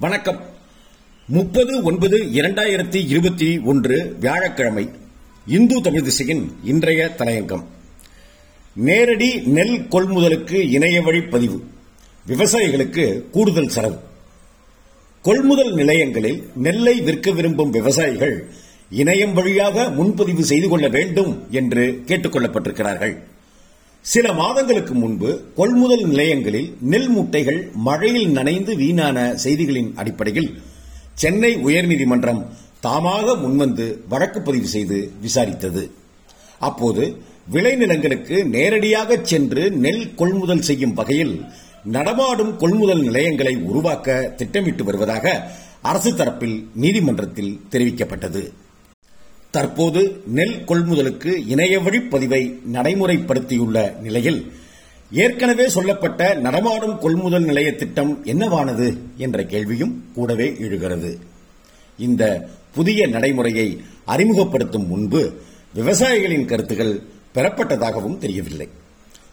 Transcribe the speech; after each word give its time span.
வணக்கம். 0.00 0.40
முப்பது 1.26 1.82
ஒன்பது 1.82 2.18
இரண்டாயிரத்தி 2.18 3.08
இருபத்தி 3.08 3.58
ஒன்று 3.58 4.16
வியாழக்கிழமை 4.20 4.88
இந்து 5.46 5.80
தமிழ் 5.80 6.02
திசையின் 6.02 6.52
இன்றைய 6.64 7.14
தலையங்கம். 7.18 7.64
நேரடி 8.74 9.36
நெல் 9.36 9.80
கொள்முதலுக்கு 9.80 10.70
இணைய 10.70 11.02
வழி 11.02 11.20
பதிவு. 11.20 11.62
விவசாயிகளுக்கு 12.26 13.30
கூடுதல் 13.30 13.68
செலவு. 13.68 13.96
கொள்முதல் 15.22 15.74
நிலையங்களில் 15.74 16.50
நெல்லை 16.54 17.00
விற்க 17.00 17.30
விரும்பும் 17.30 17.70
விவசாயிகள் 17.70 18.44
இணையம் 18.90 19.32
வழியாக 19.32 19.90
முன்பதிவு 19.90 20.44
செய்து 20.44 20.68
கொள்ள 20.68 20.88
வேண்டும் 20.88 21.46
என்று 21.50 22.02
கேட்டுக் 22.06 22.34
கொள்ளப்பட்டிருக்கிறார்கள். 22.34 23.29
சில 24.04 24.32
மாதங்களுக்கு 24.32 24.94
முன்பு 24.94 25.30
கொள்முதல் 25.56 26.04
நிலையங்களில் 26.06 26.68
நெல் 26.92 27.08
முட்டைகள் 27.08 27.58
மழையில் 27.86 28.30
நனைந்து 28.30 28.76
வீணான 28.76 29.18
செய்திகளின் 29.44 29.90
அடிப்படையில் 29.94 30.50
சென்னை 31.14 31.50
உயர்நீதிமன்றம் 31.56 32.40
தாமாக 32.86 33.34
முன்வந்து 33.34 33.86
வழக்கு 34.08 34.40
பதிவு 34.42 34.66
செய்து 34.66 34.98
விசாரித்தது. 35.22 35.82
அப்போது 36.58 37.04
விளைநிலங்களுக்கு 37.52 38.36
நேரடியாக 38.44 39.18
சென்று 39.22 39.64
நெல் 39.84 40.14
கொள்முதல் 40.14 40.66
செய்யும் 40.68 40.94
வகையில் 40.94 41.34
நடமாடும் 41.96 42.56
கொள்முதல் 42.56 43.02
நிலையங்களை 43.02 43.54
உருவாக்க 43.70 44.34
திட்டமிட்டு 44.36 44.84
வருவதாக 44.84 45.26
அரசு 45.82 46.10
தரப்பில் 46.10 46.56
நீதிமன்றத்தில் 46.74 47.60
தெரிவிக்கப்பட்டது. 47.70 48.42
தற்போது 49.50 50.22
நெல் 50.26 50.64
கொள்முதலுக்கு 50.64 51.30
இணைய 51.46 51.80
பதிவை 52.10 52.60
நடைமுறைப்படுத்தியுள்ள 52.72 54.00
நிலையில் 54.00 54.52
ஏற்கனவே 55.12 55.68
சொல்லப்பட்ட 55.68 56.34
நடமாடும் 56.34 56.98
கொள்முதல் 56.98 57.44
நிலைய 57.44 57.72
திட்டம் 57.72 58.24
என்னவானது 58.24 58.98
என்ற 59.16 59.44
கேள்வியும் 59.44 60.04
கூடவே 60.14 60.56
எழுகிறது. 60.58 61.18
இந்த 61.98 62.48
புதிய 62.74 63.06
நடைமுறையை 63.06 63.80
அறிமுகப்படுத்தும் 64.04 64.86
முன்பு 64.86 65.40
விவசாயிகளின் 65.74 66.44
கருத்துகள் 66.44 67.02
பெறப்பட்டதாகவும் 67.34 68.18
தெரியவில்லை. 68.18 68.68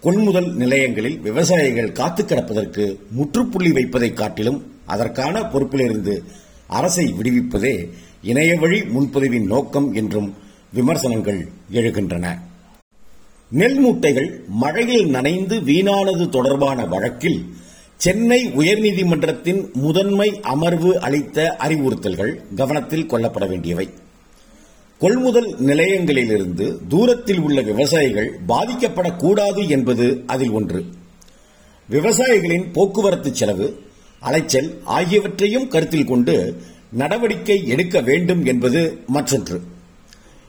கொள்முதல் 0.00 0.54
நிலையங்களில் 0.54 1.18
விவசாயிகள் 1.18 1.92
காத்து 1.92 2.24
கிடப்பதற்கு 2.24 2.98
முற்றுப்புள்ளி 3.10 3.72
வைப்பதை 3.72 4.12
காட்டிலும் 4.12 4.72
அதற்கான 4.86 5.40
பொறுப்பிலிருந்து 5.40 6.22
அரசை 6.66 7.14
விடுவிப்பதே 7.18 7.90
இணைய 8.22 8.58
வழி 8.58 8.80
முன்பதிவின் 8.80 9.46
நோக்கம் 9.46 9.94
என்றும் 9.94 10.34
விமர்சனங்கள் 10.72 11.48
எழுகின்றன. 11.72 12.38
நெல் 13.50 13.86
மூட்டைகள் 13.86 14.46
மழையில் 14.48 15.06
நனைந்து 15.06 15.60
வீணானது 15.60 16.28
தொடர்பான 16.28 16.86
வழக்கில் 16.86 17.44
சென்னை 17.96 18.46
உயர்நீதிமன்றத்தின் 18.46 19.72
முதன்மை 19.72 20.40
அமர்வு 20.40 21.00
அளித்த 21.00 21.56
அறிவுறுத்தல்கள் 21.58 22.54
கவனத்தில் 22.54 23.06
கொள்ளப்பட 23.06 23.48
வேண்டியவை. 23.48 23.88
கொள்முதல் 24.98 25.56
நிலையங்களிலிருந்து 25.60 26.78
தூரத்தில் 26.88 27.40
உள்ள 27.40 27.60
விவசாயிகள் 27.60 28.38
பாதிக்கப்படக்கூடாது 28.48 29.68
என்பது 29.68 30.22
அதில் 30.26 30.50
ஒன்று. 30.50 30.84
விவசாயிகளின் 31.90 32.72
போக்குவரத்து 32.72 33.34
செலவு 33.34 33.82
அலைச்சல் 34.20 34.80
ஆகியவற்றையும் 34.84 35.68
கருத்தில் 35.68 36.04
கொண்டு 36.04 36.62
நடவடிக்கை 36.92 37.68
எடுக்க 37.68 38.00
வேண்டும் 38.00 38.44
என்பது 38.44 38.98
மற்றொன்று. 39.06 39.60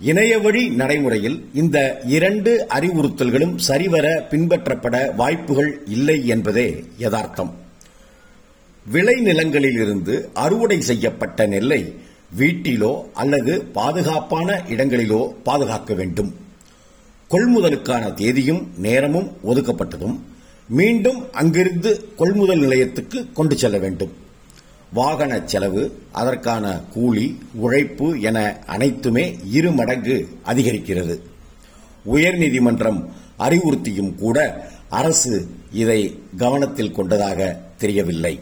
இணைய 0.00 0.38
வழி 0.38 0.68
நடைமுறையில் 0.68 1.44
இந்த 1.54 2.00
இரண்டு 2.04 2.66
அறிவுறுத்தல்களும் 2.68 3.56
சரிவர 3.56 4.26
பின்பற்றப்பட 4.30 5.14
வாய்ப்புகள் 5.14 5.80
இல்லை 5.86 6.26
என்பதே 6.26 6.84
யதார்த்தம். 6.98 7.54
விளைநிலங்களிலிருந்து 8.92 10.28
அறுவடை 10.34 10.80
செய்யப்பட்ட 10.80 11.46
நெல்லை 11.46 11.94
வீட்டிலோ 12.38 13.02
அல்லது 13.14 13.62
பாதுகாப்பான 13.62 14.62
இடங்களிலோ 14.68 15.34
பாதுகாக்க 15.42 15.94
வேண்டும். 15.94 16.34
கொள்முதலுக்கான 17.30 18.14
தேதியும் 18.14 18.70
நேரமும் 18.76 19.30
ஒதுக்கப்பட்டதும் 19.44 20.18
மீண்டும் 20.68 21.32
அங்கிருந்து 21.32 22.14
கொள்முதல் 22.16 22.58
நிலையத்துக்கு 22.58 23.32
கொண்டு 23.32 23.58
செல்ல 23.58 23.78
வேண்டும். 23.78 24.28
வாகன 24.92 25.32
செலவு 25.44 25.82
அதற்கான 26.12 26.82
கூலி 26.94 27.26
உழைப்பு 27.54 28.20
என 28.20 28.38
அனைத்துமே 28.66 29.24
இரு 29.50 29.70
மடங்கு 29.72 30.16
அதிகரிக்கிறது. 30.46 31.16
உயர்நீதிமன்றம் 32.14 33.00
அறிவுறுத்தியும் 33.38 34.14
கூட 34.14 34.38
அரசு 34.88 35.34
இதை 35.72 36.00
கவனத்தில் 36.36 36.92
கொண்டதாக 36.92 37.60
தெரியவில்லை. 37.78 38.40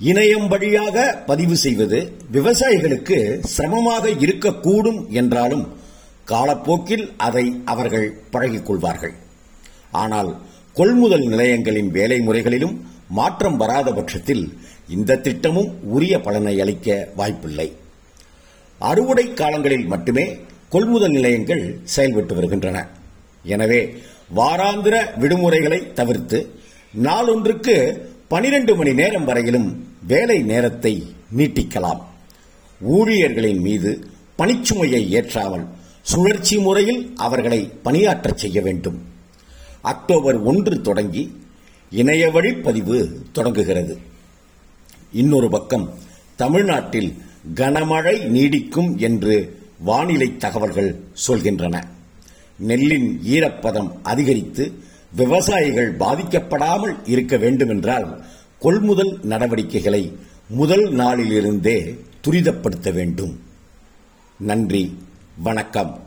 இணையம் 0.00 0.48
வழியாக 0.48 0.96
பதிவு 1.26 1.56
செய்வது 1.56 1.98
விவசாயிகளுக்கு 2.32 3.18
சிரமமாக 3.44 4.10
இருக்கக்கூடும் 4.24 5.00
என்றாலும் 5.08 5.64
காலப்போக்கில் 6.24 7.06
அதை 7.16 7.62
அவர்கள் 7.64 8.08
பழகிக் 8.30 8.66
கொள்வார்கள். 8.66 9.14
ஆனால் 9.90 10.30
கொள்முதல் 10.72 11.26
நிலையங்களின் 11.26 11.90
வேலை 11.90 12.20
முறைகளிலும் 12.20 12.74
மாற்றம் 13.08 13.56
வராத 13.56 13.92
பட்சத்தில் 13.92 14.58
இந்த 14.88 15.16
திட்டமும் 15.16 15.70
உரிய 15.82 16.20
பலனை 16.20 16.60
அளிக்க 16.60 17.08
வாய்ப்பில்லை. 17.16 17.76
அறுவடை 18.78 19.32
காலங்களில் 19.32 19.86
மட்டுமே 19.86 20.38
கொள்முதல் 20.68 21.10
நிலையங்கள் 21.10 21.80
செயல்பட்டு 21.84 22.34
வருகின்றன. 22.34 22.88
எனவே 23.42 23.96
வாராந்திர 24.36 25.18
விடுமுறைகளை 25.18 25.92
தவிர்த்து 25.92 26.56
நாளொன்றுக்கு 26.94 27.76
பனிரெண்டு 28.28 28.76
மணி 28.76 28.92
நேரம் 28.92 29.24
வரையிலும் 29.24 29.86
வேலை 30.06 30.42
நேரத்தை 30.42 31.14
நீட்டிக்கலாம். 31.36 32.00
ஊழியர்களின் 32.80 33.60
மீது 33.60 34.08
பணிச்சுமையை 34.38 35.08
ஏற்றாமல் 35.08 35.64
சுழற்சி 36.02 36.58
முறையில் 36.58 37.12
அவர்களை 37.16 37.70
பணியாற்றச் 37.84 38.40
செய்ய 38.42 38.60
வேண்டும். 38.60 38.98
அக்டோபர் 39.82 40.42
ஒன்று 40.42 40.80
தொடங்கி 40.80 41.43
இணைய 41.94 42.30
வழிப்பதிவு 42.30 43.26
தொடங்குகிறது. 43.32 43.98
இன்னொரு 45.12 45.48
பக்கம் 45.48 45.94
தமிழ்நாட்டில் 46.36 47.16
கனமழை 47.54 48.26
நீடிக்கும் 48.28 48.96
என்று 48.96 49.60
வானிலை 49.78 50.36
தகவல்கள் 50.36 51.00
சொல்கின்றன. 51.26 51.82
நெல்லின் 52.58 53.20
ஈரப்பதம் 53.24 53.90
அதிகரித்து 54.02 54.72
விவசாயிகள் 55.16 55.96
பாதிக்கப்படாமல் 55.96 56.96
இருக்க 57.04 57.36
வேண்டுமென்றால் 57.36 58.24
கொள்முதல் 58.58 59.18
நடவடிக்கைகளை 59.22 60.12
முதல் 60.48 60.92
நாளிலிருந்தே 60.92 61.98
துரிதப்படுத்த 62.26 62.92
வேண்டும். 62.92 63.40
நன்றி 64.38 64.98
வணக்கம். 65.38 66.03